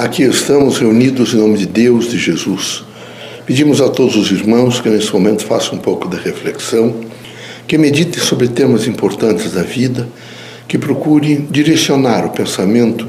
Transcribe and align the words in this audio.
Aqui 0.00 0.22
estamos 0.22 0.78
reunidos 0.78 1.34
em 1.34 1.36
nome 1.36 1.58
de 1.58 1.66
Deus, 1.66 2.10
de 2.10 2.16
Jesus. 2.16 2.82
Pedimos 3.44 3.82
a 3.82 3.90
todos 3.90 4.16
os 4.16 4.30
irmãos 4.30 4.80
que 4.80 4.88
nesse 4.88 5.12
momento 5.12 5.44
façam 5.44 5.74
um 5.74 5.78
pouco 5.78 6.08
de 6.08 6.16
reflexão, 6.16 7.02
que 7.68 7.76
meditem 7.76 8.18
sobre 8.18 8.48
temas 8.48 8.86
importantes 8.86 9.52
da 9.52 9.62
vida, 9.62 10.08
que 10.66 10.78
procurem 10.78 11.46
direcionar 11.50 12.24
o 12.24 12.30
pensamento 12.30 13.06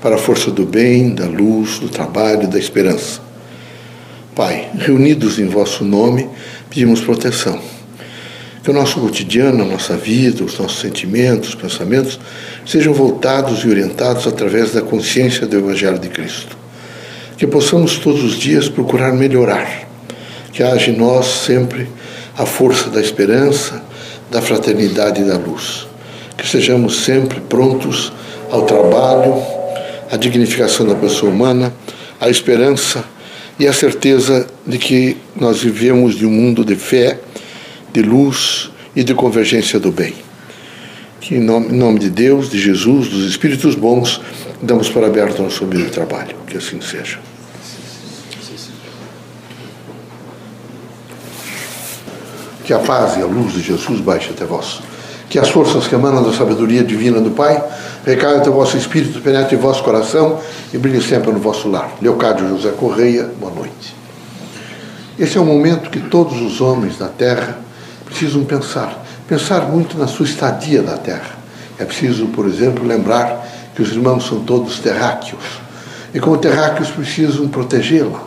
para 0.00 0.14
a 0.14 0.18
força 0.18 0.50
do 0.50 0.64
bem, 0.64 1.14
da 1.14 1.26
luz, 1.26 1.78
do 1.78 1.90
trabalho 1.90 2.44
e 2.44 2.46
da 2.46 2.58
esperança. 2.58 3.20
Pai, 4.34 4.70
reunidos 4.78 5.38
em 5.38 5.46
vosso 5.46 5.84
nome, 5.84 6.26
pedimos 6.70 7.02
proteção. 7.02 7.60
Que 8.62 8.70
o 8.70 8.74
nosso 8.74 9.00
cotidiano, 9.00 9.62
a 9.62 9.66
nossa 9.66 9.96
vida, 9.96 10.44
os 10.44 10.58
nossos 10.58 10.80
sentimentos, 10.80 11.54
pensamentos 11.54 12.20
sejam 12.66 12.92
voltados 12.92 13.64
e 13.64 13.68
orientados 13.68 14.26
através 14.26 14.72
da 14.72 14.82
consciência 14.82 15.46
do 15.46 15.56
Evangelho 15.56 15.98
de 15.98 16.08
Cristo. 16.08 16.58
Que 17.38 17.46
possamos 17.46 17.96
todos 17.96 18.22
os 18.22 18.34
dias 18.34 18.68
procurar 18.68 19.12
melhorar. 19.12 19.88
Que 20.52 20.62
haja 20.62 20.90
em 20.90 20.96
nós 20.96 21.26
sempre 21.26 21.88
a 22.36 22.44
força 22.44 22.90
da 22.90 23.00
esperança, 23.00 23.82
da 24.30 24.42
fraternidade 24.42 25.22
e 25.22 25.24
da 25.24 25.38
luz. 25.38 25.86
Que 26.36 26.46
sejamos 26.46 27.04
sempre 27.04 27.40
prontos 27.40 28.12
ao 28.50 28.62
trabalho, 28.62 29.42
à 30.10 30.16
dignificação 30.16 30.86
da 30.86 30.94
pessoa 30.94 31.32
humana, 31.32 31.72
à 32.20 32.28
esperança 32.28 33.04
e 33.58 33.66
à 33.66 33.72
certeza 33.72 34.46
de 34.66 34.76
que 34.76 35.16
nós 35.34 35.62
vivemos 35.62 36.14
de 36.14 36.26
um 36.26 36.30
mundo 36.30 36.64
de 36.64 36.74
fé 36.74 37.18
de 37.92 38.02
luz 38.02 38.70
e 38.94 39.02
de 39.02 39.14
convergência 39.14 39.78
do 39.78 39.90
bem. 39.90 40.14
Que 41.20 41.36
em 41.36 41.40
nome, 41.40 41.68
em 41.68 41.76
nome 41.76 41.98
de 41.98 42.10
Deus, 42.10 42.48
de 42.48 42.58
Jesus, 42.58 43.08
dos 43.08 43.28
Espíritos 43.28 43.74
bons, 43.74 44.20
damos 44.62 44.88
para 44.88 45.06
aberto 45.06 45.42
nosso 45.42 45.64
humilde 45.64 45.90
trabalho. 45.90 46.34
Que 46.46 46.56
assim 46.56 46.80
seja. 46.80 47.18
Que 52.64 52.72
a 52.72 52.78
paz 52.78 53.16
e 53.16 53.20
a 53.20 53.26
luz 53.26 53.52
de 53.52 53.62
Jesus 53.62 54.00
baixe 54.00 54.30
até 54.30 54.44
vós. 54.44 54.80
Que 55.28 55.38
as 55.38 55.48
forças 55.48 55.86
que 55.86 55.94
emanam 55.94 56.22
da 56.22 56.32
sabedoria 56.32 56.82
divina 56.82 57.20
do 57.20 57.30
Pai 57.30 57.62
recaiam 58.04 58.38
até 58.38 58.48
o 58.48 58.52
vosso 58.52 58.76
espírito, 58.76 59.20
penetre 59.20 59.56
em 59.56 59.58
vosso 59.58 59.82
coração 59.82 60.40
e 60.72 60.78
brilhe 60.78 61.02
sempre 61.02 61.30
no 61.30 61.38
vosso 61.38 61.68
lar. 61.68 61.96
Leocádio 62.00 62.48
José 62.48 62.70
Correia, 62.70 63.30
boa 63.38 63.52
noite. 63.52 63.94
Esse 65.18 65.36
é 65.36 65.40
o 65.40 65.44
momento 65.44 65.90
que 65.90 66.00
todos 66.00 66.40
os 66.40 66.60
homens 66.60 66.96
da 66.96 67.08
terra 67.08 67.58
precisam 68.10 68.44
pensar. 68.44 69.04
Pensar 69.26 69.62
muito 69.62 69.96
na 69.96 70.06
sua 70.06 70.26
estadia 70.26 70.82
na 70.82 70.96
Terra. 70.96 71.38
É 71.78 71.84
preciso, 71.84 72.26
por 72.26 72.46
exemplo, 72.46 72.86
lembrar 72.86 73.48
que 73.74 73.80
os 73.80 73.90
irmãos 73.92 74.26
são 74.26 74.40
todos 74.40 74.80
terráqueos. 74.80 75.42
E 76.12 76.20
como 76.20 76.36
terráqueos 76.36 76.90
precisam 76.90 77.48
protegê-la. 77.48 78.20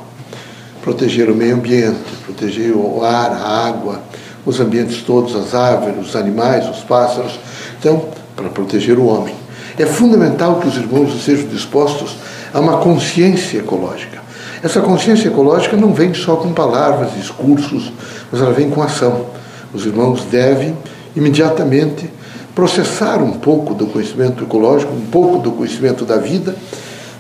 Proteger 0.82 1.30
o 1.30 1.36
meio 1.36 1.56
ambiente, 1.56 2.00
proteger 2.26 2.76
o 2.76 3.04
ar, 3.04 3.32
a 3.32 3.68
água, 3.68 4.02
os 4.46 4.60
ambientes 4.60 5.02
todos, 5.04 5.36
as 5.36 5.54
árvores, 5.54 6.08
os 6.08 6.16
animais, 6.16 6.68
os 6.70 6.80
pássaros. 6.80 7.40
Então, 7.80 8.10
para 8.36 8.50
proteger 8.50 8.98
o 8.98 9.06
homem. 9.06 9.36
É 9.78 9.86
fundamental 9.86 10.60
que 10.60 10.68
os 10.68 10.76
irmãos 10.76 11.14
estejam 11.16 11.48
dispostos 11.48 12.16
a 12.54 12.60
uma 12.60 12.78
consciência 12.78 13.60
ecológica. 13.60 14.22
Essa 14.62 14.80
consciência 14.80 15.28
ecológica 15.28 15.76
não 15.76 15.94
vem 15.94 16.14
só 16.14 16.38
com 16.38 16.54
palavras, 16.54 17.14
discursos, 17.14 17.92
mas 18.32 18.42
ela 18.42 18.54
vem 18.54 18.70
com 18.70 18.82
ação. 18.82 19.26
Os 19.74 19.86
irmãos 19.86 20.24
devem 20.26 20.78
imediatamente 21.16 22.10
processar 22.54 23.22
um 23.22 23.32
pouco 23.32 23.74
do 23.74 23.88
conhecimento 23.88 24.44
ecológico, 24.44 24.94
um 24.94 25.06
pouco 25.08 25.40
do 25.40 25.52
conhecimento 25.52 26.06
da 26.06 26.18
vida, 26.18 26.56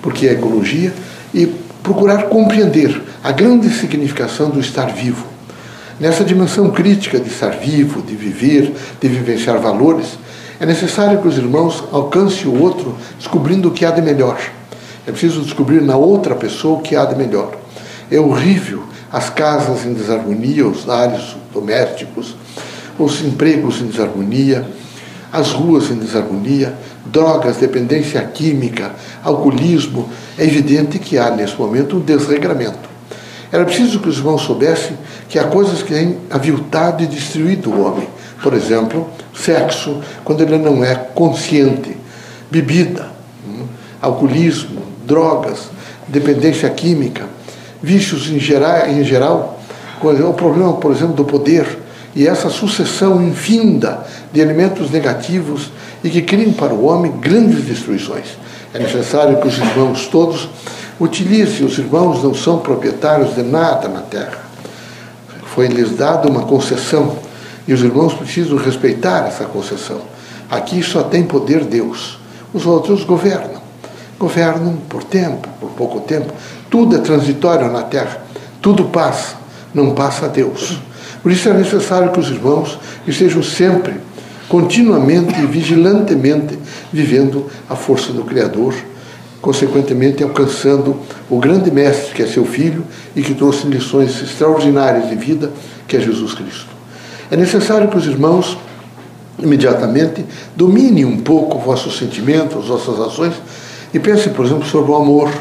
porque 0.01 0.27
é 0.27 0.33
ecologia, 0.33 0.93
e 1.33 1.47
procurar 1.81 2.23
compreender 2.23 3.01
a 3.23 3.31
grande 3.31 3.69
significação 3.69 4.49
do 4.49 4.59
estar 4.59 4.85
vivo. 4.93 5.25
Nessa 5.99 6.23
dimensão 6.23 6.69
crítica 6.71 7.19
de 7.19 7.29
estar 7.29 7.51
vivo, 7.51 8.01
de 8.01 8.15
viver, 8.15 8.73
de 9.01 9.07
vivenciar 9.07 9.59
valores, 9.59 10.17
é 10.59 10.65
necessário 10.65 11.21
que 11.21 11.27
os 11.27 11.37
irmãos 11.37 11.83
alcancem 11.91 12.47
o 12.47 12.61
outro 12.61 12.95
descobrindo 13.17 13.69
o 13.69 13.71
que 13.71 13.85
há 13.85 13.91
de 13.91 14.01
melhor. 14.01 14.39
É 15.05 15.11
preciso 15.11 15.41
descobrir 15.41 15.81
na 15.81 15.97
outra 15.97 16.35
pessoa 16.35 16.79
o 16.79 16.81
que 16.81 16.95
há 16.95 17.05
de 17.05 17.15
melhor. 17.15 17.57
É 18.09 18.19
horrível 18.19 18.83
as 19.11 19.29
casas 19.29 19.85
em 19.85 19.93
desarmonia, 19.93 20.65
os 20.67 20.85
lares 20.85 21.35
domésticos, 21.53 22.35
os 22.97 23.21
empregos 23.21 23.81
em 23.81 23.87
desarmonia, 23.87 24.67
as 25.31 25.51
ruas 25.51 25.89
em 25.89 25.95
desarmonia, 25.95 26.73
drogas, 27.05 27.57
dependência 27.57 28.21
química, 28.21 28.93
alcoolismo. 29.23 30.09
É 30.37 30.43
evidente 30.43 30.99
que 30.99 31.17
há 31.17 31.31
nesse 31.31 31.55
momento 31.57 31.97
um 31.97 31.99
desregramento. 31.99 32.89
Era 33.51 33.65
preciso 33.65 33.99
que 33.99 34.09
os 34.09 34.17
irmãos 34.17 34.41
soubessem 34.41 34.97
que 35.29 35.37
há 35.37 35.43
coisas 35.43 35.83
que 35.83 35.93
têm 35.93 36.17
aviltado 36.29 37.03
e 37.03 37.07
destruído 37.07 37.71
o 37.71 37.85
homem. 37.85 38.07
Por 38.41 38.53
exemplo, 38.53 39.09
sexo, 39.33 40.01
quando 40.23 40.41
ele 40.41 40.57
não 40.57 40.83
é 40.83 40.95
consciente, 40.95 41.95
bebida, 42.49 43.07
hum, 43.47 43.65
alcoolismo, 44.01 44.81
drogas, 45.05 45.69
dependência 46.07 46.69
química 46.69 47.27
vícios 47.83 48.29
em 48.29 48.39
geral, 48.39 48.87
em 48.87 49.03
geral 49.03 49.59
o 50.07 50.33
problema, 50.33 50.73
por 50.73 50.91
exemplo, 50.91 51.13
do 51.13 51.25
poder 51.25 51.79
e 52.15 52.27
essa 52.27 52.49
sucessão 52.49 53.21
infinda 53.21 54.05
de 54.31 54.39
elementos 54.39 54.91
negativos 54.91 55.71
e 56.03 56.09
que 56.09 56.21
criam 56.21 56.53
para 56.53 56.73
o 56.73 56.85
homem 56.85 57.11
grandes 57.19 57.63
destruições. 57.63 58.37
É 58.73 58.79
necessário 58.79 59.39
que 59.39 59.47
os 59.47 59.57
irmãos 59.57 60.07
todos 60.07 60.49
utilizem, 60.99 61.65
os 61.65 61.77
irmãos 61.77 62.23
não 62.23 62.33
são 62.33 62.59
proprietários 62.59 63.35
de 63.35 63.43
nada 63.43 63.87
na 63.87 64.01
terra. 64.01 64.43
Foi-lhes 65.45 65.95
dada 65.95 66.27
uma 66.27 66.43
concessão 66.43 67.17
e 67.67 67.73
os 67.73 67.81
irmãos 67.81 68.13
precisam 68.13 68.57
respeitar 68.57 69.27
essa 69.27 69.45
concessão. 69.45 70.01
Aqui 70.49 70.83
só 70.83 71.03
tem 71.03 71.23
poder 71.23 71.63
Deus. 71.65 72.19
Os 72.53 72.65
outros 72.65 73.03
governam. 73.03 73.61
Governam 74.19 74.77
por 74.87 75.03
tempo, 75.03 75.47
por 75.59 75.71
pouco 75.71 76.01
tempo, 76.01 76.31
tudo 76.69 76.95
é 76.95 76.99
transitório 76.99 77.71
na 77.71 77.83
terra, 77.83 78.23
tudo 78.61 78.85
passa, 78.85 79.35
não 79.73 79.93
passa 79.93 80.25
a 80.25 80.29
Deus. 80.29 80.77
Por 81.21 81.31
isso 81.31 81.47
é 81.49 81.53
necessário 81.53 82.11
que 82.11 82.19
os 82.19 82.29
irmãos 82.29 82.77
estejam 83.07 83.41
sempre, 83.41 83.95
continuamente 84.47 85.39
e 85.39 85.45
vigilantemente 85.45 86.59
vivendo 86.91 87.47
a 87.69 87.75
força 87.75 88.11
do 88.11 88.23
Criador, 88.23 88.75
consequentemente 89.41 90.23
alcançando 90.23 90.97
o 91.29 91.37
grande 91.37 91.71
mestre 91.71 92.13
que 92.13 92.23
é 92.23 92.27
seu 92.27 92.45
filho 92.45 92.85
e 93.15 93.21
que 93.21 93.33
trouxe 93.33 93.67
lições 93.67 94.21
extraordinárias 94.21 95.09
de 95.09 95.15
vida, 95.15 95.51
que 95.87 95.97
é 95.97 95.99
Jesus 95.99 96.33
Cristo. 96.33 96.67
É 97.31 97.35
necessário 97.35 97.87
que 97.87 97.97
os 97.97 98.05
irmãos 98.05 98.57
imediatamente 99.39 100.25
dominem 100.55 101.05
um 101.05 101.17
pouco 101.17 101.57
vossos 101.57 101.97
sentimentos, 101.97 102.67
vossas 102.67 102.99
ações 102.99 103.33
e 103.93 103.99
pensem, 103.99 104.33
por 104.33 104.45
exemplo, 104.45 104.65
sobre 104.65 104.91
o 104.91 104.95
amor, 104.95 105.31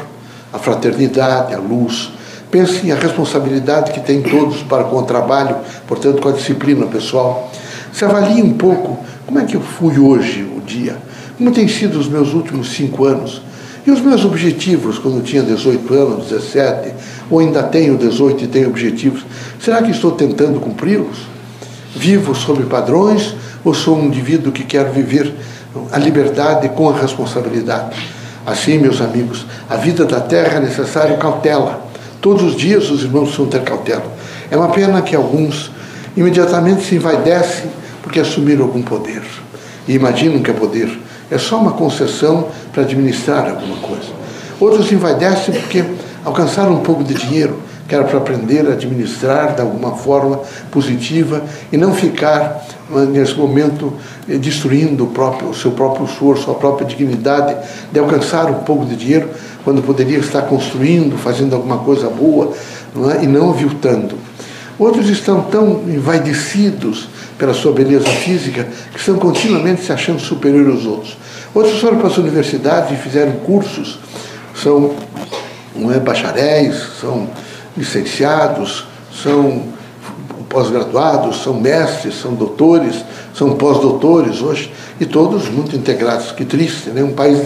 a 0.51 0.59
fraternidade, 0.59 1.53
a 1.53 1.59
luz. 1.59 2.11
Pense 2.53 2.91
a 2.91 2.95
responsabilidade 2.95 3.91
que 3.91 3.99
tem 3.99 4.21
todos 4.21 4.61
para 4.61 4.83
com 4.83 4.97
o 4.97 5.01
trabalho, 5.01 5.55
portanto, 5.87 6.21
com 6.21 6.29
a 6.29 6.33
disciplina 6.33 6.85
pessoal. 6.85 7.51
Se 7.91 8.05
avalie 8.05 8.43
um 8.43 8.53
pouco 8.53 8.99
como 9.25 9.39
é 9.39 9.43
que 9.43 9.55
eu 9.55 9.61
fui 9.61 9.97
hoje, 9.97 10.43
o 10.55 10.61
dia, 10.61 10.95
como 11.35 11.49
têm 11.51 11.67
sido 11.67 11.97
os 11.97 12.07
meus 12.07 12.31
últimos 12.31 12.71
cinco 12.75 13.05
anos. 13.05 13.41
E 13.87 13.89
os 13.89 13.99
meus 14.01 14.23
objetivos, 14.23 14.99
quando 14.99 15.17
eu 15.17 15.23
tinha 15.23 15.41
18 15.41 15.93
anos, 15.95 16.27
17, 16.27 16.93
ou 17.27 17.39
ainda 17.39 17.63
tenho 17.63 17.97
18 17.97 18.43
e 18.43 18.47
tenho 18.47 18.69
objetivos, 18.69 19.25
será 19.59 19.81
que 19.81 19.89
estou 19.89 20.11
tentando 20.11 20.59
cumpri-los? 20.59 21.25
Vivo 21.95 22.35
sob 22.35 22.65
padrões 22.65 23.33
ou 23.65 23.73
sou 23.73 23.97
um 23.97 24.05
indivíduo 24.05 24.51
que 24.51 24.63
quer 24.63 24.91
viver 24.91 25.33
a 25.91 25.97
liberdade 25.97 26.69
com 26.69 26.87
a 26.87 26.95
responsabilidade? 26.95 27.97
Assim, 28.45 28.77
meus 28.77 29.01
amigos, 29.01 29.43
a 29.67 29.75
vida 29.75 30.05
da 30.05 30.19
terra 30.19 30.57
é 30.57 30.59
necessária 30.59 31.17
cautela. 31.17 31.92
Todos 32.23 32.41
os 32.41 32.55
dias 32.55 32.89
os 32.89 33.03
irmãos 33.03 33.23
precisam 33.25 33.47
ter 33.47 33.63
cautela. 33.63 34.05
É 34.49 34.55
uma 34.55 34.69
pena 34.69 35.01
que 35.01 35.13
alguns 35.13 35.69
imediatamente 36.15 36.85
se 36.85 36.95
envaidecem 36.95 37.65
porque 38.01 38.17
assumiram 38.17 38.63
algum 38.63 38.81
poder. 38.81 39.21
E 39.85 39.93
imaginam 39.93 40.41
que 40.41 40.49
é 40.49 40.53
poder. 40.53 40.97
É 41.29 41.37
só 41.37 41.59
uma 41.59 41.73
concessão 41.73 42.47
para 42.71 42.83
administrar 42.83 43.49
alguma 43.49 43.75
coisa. 43.75 44.07
Outros 44.57 44.87
se 44.87 44.95
envaidecem 44.95 45.53
porque 45.53 45.83
alcançaram 46.23 46.75
um 46.75 46.79
pouco 46.79 47.03
de 47.03 47.13
dinheiro, 47.13 47.61
que 47.89 47.93
era 47.93 48.05
para 48.05 48.19
aprender 48.19 48.65
a 48.67 48.71
administrar 48.71 49.55
de 49.55 49.61
alguma 49.61 49.97
forma 49.97 50.39
positiva 50.71 51.43
e 51.73 51.77
não 51.77 51.93
ficar 51.93 52.65
nesse 53.09 53.33
momento 53.35 53.93
eh, 54.29 54.37
destruindo 54.37 55.03
o, 55.03 55.07
próprio, 55.07 55.49
o 55.49 55.53
seu 55.53 55.71
próprio 55.71 56.05
esforço, 56.05 56.49
a 56.49 56.55
própria 56.55 56.87
dignidade 56.87 57.53
de 57.91 57.99
alcançar 57.99 58.49
um 58.49 58.63
pouco 58.63 58.85
de 58.85 58.95
dinheiro 58.95 59.29
quando 59.63 59.81
poderia 59.81 60.17
estar 60.17 60.43
construindo, 60.43 61.17
fazendo 61.17 61.55
alguma 61.55 61.79
coisa 61.79 62.09
boa 62.09 62.53
não 62.95 63.11
é? 63.11 63.23
e 63.23 63.27
não 63.27 63.49
aviltando. 63.49 64.17
Outros 64.77 65.09
estão 65.09 65.41
tão 65.41 65.83
envaidecidos 65.87 67.07
pela 67.37 67.53
sua 67.53 67.71
beleza 67.71 68.07
física 68.09 68.67
que 68.91 68.99
estão 68.99 69.17
continuamente 69.17 69.83
se 69.83 69.91
achando 69.91 70.19
superiores 70.19 70.75
aos 70.75 70.85
outros. 70.85 71.17
Outros 71.53 71.79
foram 71.79 71.97
para 71.97 72.07
as 72.07 72.17
universidades 72.17 72.91
e 72.91 73.01
fizeram 73.01 73.33
cursos, 73.33 73.99
são 74.55 74.95
não 75.75 75.91
é 75.91 75.99
bacharéis, 75.99 76.75
são 76.99 77.27
licenciados, 77.75 78.85
são 79.11 79.63
pós-graduados, 80.53 81.41
são 81.41 81.55
mestres, 81.55 82.21
são 82.21 82.35
doutores, 82.35 83.03
são 83.33 83.55
pós-doutores 83.55 84.39
hoje, 84.39 84.71
e 84.99 85.05
todos 85.05 85.49
muito 85.49 85.75
integrados. 85.75 86.31
Que 86.31 86.45
triste, 86.45 86.91
né? 86.91 87.03
Um 87.03 87.13
país 87.13 87.39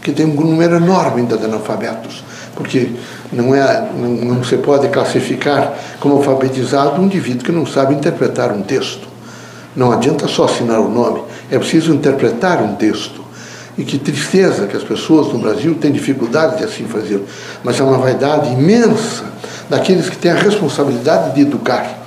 que 0.00 0.12
tem 0.12 0.24
um 0.24 0.34
número 0.34 0.76
enorme 0.76 1.22
ainda 1.22 1.36
de 1.36 1.44
analfabetos, 1.44 2.22
porque 2.54 2.90
não, 3.32 3.52
é, 3.52 3.88
não, 3.94 4.08
não 4.08 4.44
se 4.44 4.56
pode 4.56 4.88
classificar 4.88 5.74
como 5.98 6.16
alfabetizado 6.16 7.00
um 7.00 7.04
indivíduo 7.04 7.44
que 7.44 7.52
não 7.52 7.66
sabe 7.66 7.94
interpretar 7.94 8.52
um 8.52 8.62
texto. 8.62 9.08
Não 9.74 9.90
adianta 9.90 10.28
só 10.28 10.44
assinar 10.44 10.80
o 10.80 10.88
nome, 10.88 11.22
é 11.50 11.58
preciso 11.58 11.92
interpretar 11.92 12.62
um 12.62 12.76
texto. 12.76 13.20
E 13.76 13.84
que 13.84 13.98
tristeza 13.98 14.66
que 14.66 14.76
as 14.76 14.84
pessoas 14.84 15.32
no 15.32 15.38
Brasil 15.38 15.74
têm 15.80 15.90
dificuldade 15.90 16.58
de 16.58 16.64
assim 16.64 16.84
fazer. 16.84 17.22
Mas 17.64 17.80
é 17.80 17.82
uma 17.82 17.96
vaidade 17.96 18.52
imensa 18.52 19.24
daqueles 19.70 20.10
que 20.10 20.16
têm 20.18 20.30
a 20.30 20.34
responsabilidade 20.34 21.34
de 21.34 21.40
educar. 21.40 22.02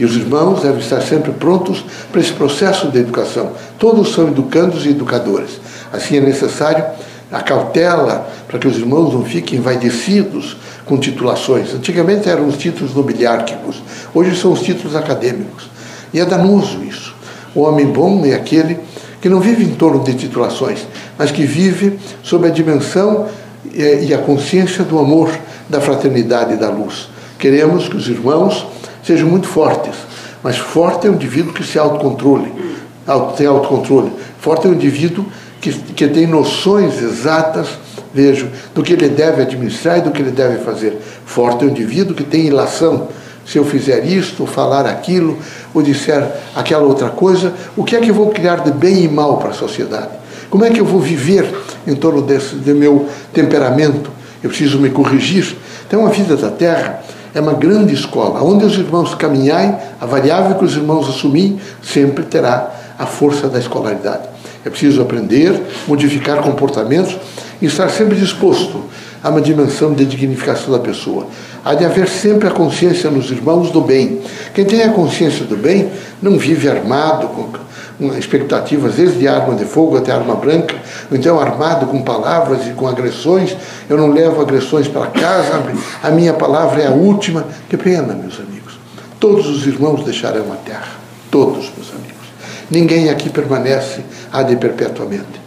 E 0.00 0.04
os 0.06 0.16
irmãos 0.16 0.62
devem 0.62 0.80
estar 0.80 1.02
sempre 1.02 1.30
prontos 1.30 1.84
para 2.10 2.22
esse 2.22 2.32
processo 2.32 2.88
de 2.88 2.98
educação. 2.98 3.52
Todos 3.78 4.14
são 4.14 4.28
educandos 4.28 4.86
e 4.86 4.88
educadores. 4.88 5.60
Assim 5.92 6.16
é 6.16 6.20
necessário 6.22 6.82
a 7.30 7.42
cautela 7.42 8.26
para 8.48 8.58
que 8.58 8.66
os 8.66 8.78
irmãos 8.78 9.12
não 9.12 9.22
fiquem 9.26 9.58
envaidecidos 9.58 10.56
com 10.86 10.96
titulações. 10.96 11.74
Antigamente 11.74 12.30
eram 12.30 12.48
os 12.48 12.56
títulos 12.56 12.94
nobiliárquicos, 12.94 13.82
hoje 14.14 14.34
são 14.40 14.52
os 14.52 14.62
títulos 14.62 14.96
acadêmicos. 14.96 15.68
E 16.14 16.18
é 16.18 16.24
danoso 16.24 16.82
isso. 16.82 17.14
O 17.54 17.60
homem 17.60 17.84
bom 17.84 18.24
é 18.24 18.32
aquele 18.32 18.78
que 19.20 19.28
não 19.28 19.38
vive 19.38 19.64
em 19.64 19.74
torno 19.74 20.02
de 20.02 20.14
titulações, 20.14 20.78
mas 21.18 21.30
que 21.30 21.44
vive 21.44 21.98
sob 22.22 22.48
a 22.48 22.50
dimensão 22.50 23.26
eh, 23.74 24.04
e 24.04 24.14
a 24.14 24.18
consciência 24.18 24.82
do 24.82 24.98
amor, 24.98 25.30
da 25.68 25.78
fraternidade 25.78 26.54
e 26.54 26.56
da 26.56 26.70
luz. 26.70 27.10
Queremos 27.38 27.86
que 27.86 27.98
os 27.98 28.08
irmãos 28.08 28.66
sejam 29.10 29.28
muito 29.28 29.48
fortes, 29.48 29.94
mas 30.40 30.56
forte 30.56 31.08
é 31.08 31.10
o 31.10 31.14
indivíduo 31.14 31.52
que 31.52 31.64
se 31.64 31.76
autocontrole, 31.76 32.52
tem 33.36 33.46
autocontrole. 33.46 34.12
Forte 34.38 34.68
é 34.68 34.70
o 34.70 34.72
indivíduo 34.72 35.26
que, 35.60 35.72
que 35.72 36.06
tem 36.06 36.28
noções 36.28 37.02
exatas, 37.02 37.66
vejo, 38.14 38.48
do 38.72 38.84
que 38.84 38.92
ele 38.92 39.08
deve 39.08 39.42
administrar 39.42 39.98
e 39.98 40.02
do 40.02 40.12
que 40.12 40.22
ele 40.22 40.30
deve 40.30 40.58
fazer. 40.58 40.96
Forte 41.26 41.64
é 41.64 41.66
o 41.66 41.70
indivíduo 41.70 42.14
que 42.14 42.22
tem 42.22 42.46
ilação. 42.46 43.08
Se 43.44 43.58
eu 43.58 43.64
fizer 43.64 44.04
isto, 44.06 44.42
ou 44.42 44.46
falar 44.46 44.86
aquilo, 44.86 45.36
ou 45.74 45.82
disser 45.82 46.24
aquela 46.54 46.84
outra 46.84 47.08
coisa, 47.08 47.52
o 47.76 47.82
que 47.82 47.96
é 47.96 48.00
que 48.00 48.10
eu 48.10 48.14
vou 48.14 48.28
criar 48.30 48.60
de 48.60 48.70
bem 48.70 49.02
e 49.02 49.08
mal 49.08 49.38
para 49.38 49.50
a 49.50 49.54
sociedade? 49.54 50.10
Como 50.48 50.64
é 50.64 50.70
que 50.70 50.80
eu 50.80 50.84
vou 50.84 51.00
viver 51.00 51.52
em 51.84 51.96
torno 51.96 52.22
desse 52.22 52.54
do 52.54 52.74
meu 52.76 53.08
temperamento? 53.32 54.08
Eu 54.40 54.50
preciso 54.50 54.78
me 54.78 54.90
corrigir. 54.90 55.56
Então, 55.86 56.06
a 56.06 56.10
vida 56.10 56.36
da 56.36 56.50
Terra 56.50 57.02
é 57.34 57.40
uma 57.40 57.54
grande 57.54 57.94
escola. 57.94 58.42
Onde 58.42 58.64
os 58.64 58.76
irmãos 58.76 59.14
caminharem, 59.14 59.76
a 60.00 60.06
variável 60.06 60.56
que 60.56 60.64
os 60.64 60.76
irmãos 60.76 61.08
assumir, 61.08 61.60
sempre 61.82 62.24
terá 62.24 62.70
a 62.98 63.06
força 63.06 63.48
da 63.48 63.58
escolaridade. 63.58 64.28
É 64.64 64.70
preciso 64.70 65.00
aprender, 65.00 65.60
modificar 65.88 66.42
comportamentos 66.42 67.16
e 67.60 67.66
estar 67.66 67.88
sempre 67.88 68.16
disposto 68.16 68.84
a 69.22 69.28
uma 69.28 69.40
dimensão 69.40 69.92
de 69.92 70.04
dignificação 70.04 70.72
da 70.72 70.78
pessoa. 70.78 71.26
Há 71.64 71.74
de 71.74 71.84
haver 71.84 72.08
sempre 72.08 72.48
a 72.48 72.50
consciência 72.50 73.10
nos 73.10 73.30
irmãos 73.30 73.70
do 73.70 73.80
bem. 73.80 74.20
Quem 74.54 74.64
tem 74.64 74.82
a 74.82 74.92
consciência 74.92 75.44
do 75.44 75.56
bem 75.56 75.90
não 76.22 76.38
vive 76.38 76.68
armado, 76.68 77.28
com 77.28 77.50
expectativas 78.18 78.94
desde 78.94 79.28
arma 79.28 79.54
de 79.54 79.64
fogo 79.64 79.96
até 79.96 80.12
arma 80.12 80.34
branca, 80.34 80.74
então 81.12 81.38
armado 81.38 81.86
com 81.86 82.02
palavras 82.02 82.66
e 82.66 82.70
com 82.70 82.86
agressões. 82.86 83.56
Eu 83.88 83.96
não 83.96 84.12
levo 84.12 84.40
agressões 84.40 84.88
para 84.88 85.06
casa, 85.06 85.62
a 86.02 86.10
minha 86.10 86.32
palavra 86.32 86.82
é 86.82 86.86
a 86.86 86.92
última. 86.92 87.46
Que 87.68 87.76
pena, 87.76 88.14
meus 88.14 88.38
amigos. 88.38 88.78
Todos 89.18 89.46
os 89.46 89.66
irmãos 89.66 90.04
deixarão 90.04 90.52
a 90.52 90.56
terra. 90.56 90.98
Todos, 91.30 91.70
meus 91.76 91.90
amigos. 91.90 92.10
Ninguém 92.70 93.10
aqui 93.10 93.28
permanece 93.28 94.00
ad 94.32 94.54
perpetuamente. 94.56 95.40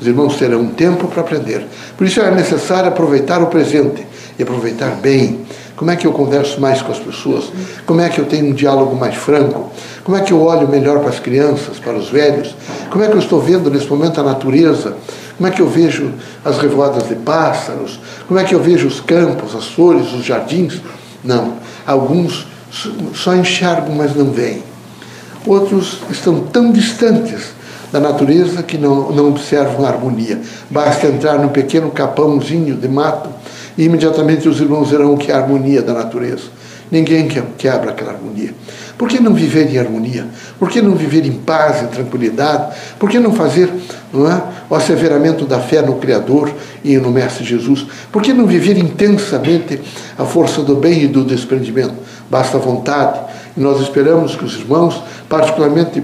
Os 0.00 0.06
irmãos 0.06 0.36
terão 0.36 0.60
um 0.60 0.68
tempo 0.68 1.08
para 1.08 1.22
aprender. 1.22 1.66
Por 1.96 2.06
isso 2.06 2.20
é 2.20 2.30
necessário 2.30 2.88
aproveitar 2.88 3.42
o 3.42 3.48
presente 3.48 4.06
e 4.38 4.42
aproveitar 4.42 4.90
bem. 5.02 5.44
Como 5.78 5.92
é 5.92 5.96
que 5.96 6.08
eu 6.08 6.12
converso 6.12 6.60
mais 6.60 6.82
com 6.82 6.90
as 6.90 6.98
pessoas? 6.98 7.44
Como 7.86 8.00
é 8.00 8.08
que 8.08 8.18
eu 8.18 8.26
tenho 8.26 8.46
um 8.46 8.52
diálogo 8.52 8.96
mais 8.96 9.14
franco? 9.14 9.70
Como 10.02 10.16
é 10.16 10.20
que 10.20 10.32
eu 10.32 10.42
olho 10.42 10.66
melhor 10.66 10.98
para 10.98 11.10
as 11.10 11.20
crianças, 11.20 11.78
para 11.78 11.94
os 11.94 12.10
velhos? 12.10 12.52
Como 12.90 13.04
é 13.04 13.06
que 13.06 13.14
eu 13.14 13.20
estou 13.20 13.40
vendo 13.40 13.70
nesse 13.70 13.86
momento 13.86 14.20
a 14.20 14.24
natureza? 14.24 14.96
Como 15.36 15.48
é 15.48 15.52
que 15.52 15.62
eu 15.62 15.68
vejo 15.68 16.12
as 16.44 16.58
revoadas 16.58 17.06
de 17.06 17.14
pássaros? 17.14 18.00
Como 18.26 18.40
é 18.40 18.44
que 18.44 18.56
eu 18.56 18.60
vejo 18.60 18.88
os 18.88 19.00
campos, 19.00 19.54
as 19.54 19.68
flores, 19.68 20.12
os 20.12 20.24
jardins? 20.24 20.80
Não. 21.22 21.54
Alguns 21.86 22.48
só 23.14 23.36
enxergam, 23.36 23.94
mas 23.94 24.16
não 24.16 24.32
veem. 24.32 24.64
Outros 25.46 26.00
estão 26.10 26.40
tão 26.40 26.72
distantes 26.72 27.52
da 27.92 28.00
natureza 28.00 28.64
que 28.64 28.76
não, 28.76 29.12
não 29.12 29.28
observam 29.28 29.86
a 29.86 29.90
harmonia. 29.90 30.40
Basta 30.68 31.06
entrar 31.06 31.38
num 31.38 31.48
pequeno 31.48 31.88
capãozinho 31.92 32.74
de 32.74 32.88
mato 32.88 33.30
e 33.78 33.84
imediatamente 33.84 34.48
os 34.48 34.60
irmãos 34.60 34.90
verão 34.90 35.16
que 35.16 35.30
é 35.30 35.34
a 35.34 35.38
harmonia 35.38 35.80
da 35.80 35.94
natureza. 35.94 36.44
Ninguém 36.90 37.28
quebra 37.56 37.90
aquela 37.90 38.12
harmonia. 38.12 38.52
Por 38.96 39.08
que 39.08 39.20
não 39.20 39.32
viver 39.32 39.72
em 39.72 39.78
harmonia? 39.78 40.26
Por 40.58 40.68
que 40.68 40.82
não 40.82 40.96
viver 40.96 41.24
em 41.24 41.32
paz 41.32 41.82
e 41.82 41.86
tranquilidade? 41.86 42.74
Por 42.98 43.08
que 43.08 43.20
não 43.20 43.32
fazer 43.32 43.72
não 44.12 44.28
é, 44.28 44.42
o 44.68 44.74
asseveramento 44.74 45.44
da 45.44 45.60
fé 45.60 45.80
no 45.80 45.96
Criador 45.96 46.50
e 46.82 46.96
no 46.96 47.10
Mestre 47.10 47.44
Jesus? 47.44 47.86
Por 48.10 48.20
que 48.20 48.32
não 48.32 48.46
viver 48.46 48.76
intensamente 48.76 49.80
a 50.18 50.24
força 50.24 50.62
do 50.62 50.74
bem 50.74 51.04
e 51.04 51.06
do 51.06 51.22
desprendimento? 51.24 51.94
Basta 52.28 52.58
vontade. 52.58 53.20
E 53.56 53.60
nós 53.60 53.80
esperamos 53.80 54.34
que 54.34 54.44
os 54.44 54.54
irmãos, 54.54 55.00
particularmente 55.28 56.02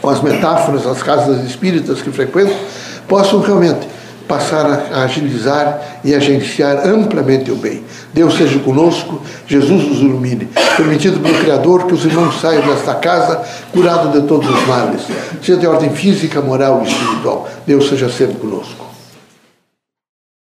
com 0.00 0.08
as 0.08 0.22
metáforas 0.22 0.84
das 0.84 1.02
casas 1.02 1.44
espíritas 1.44 2.00
que 2.00 2.10
frequentam, 2.10 2.56
possam 3.06 3.40
realmente 3.40 3.86
passar 4.28 4.88
a 4.92 5.02
agilizar 5.04 6.00
e 6.04 6.14
agenciar 6.14 6.86
amplamente 6.86 7.50
o 7.50 7.56
bem. 7.56 7.82
Deus 8.12 8.36
seja 8.36 8.58
conosco, 8.58 9.20
Jesus 9.46 9.88
nos 9.88 9.98
ilumine. 9.98 10.48
Permitido 10.76 11.18
pelo 11.20 11.38
Criador 11.38 11.86
que 11.86 11.94
os 11.94 12.04
irmãos 12.04 12.40
saiam 12.40 12.62
desta 12.66 12.94
casa 12.94 13.42
curados 13.72 14.12
de 14.12 14.28
todos 14.28 14.48
os 14.48 14.66
males, 14.66 15.02
seja 15.42 15.58
de 15.58 15.66
ordem 15.66 15.90
física, 15.90 16.42
moral 16.42 16.82
e 16.84 16.88
espiritual. 16.88 17.48
Deus 17.66 17.88
seja 17.88 18.08
sempre 18.10 18.36
conosco. 18.36 18.77